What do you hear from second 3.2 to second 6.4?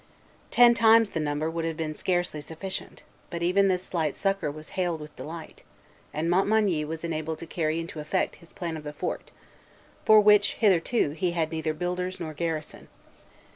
but even this slight succor was hailed with delight, and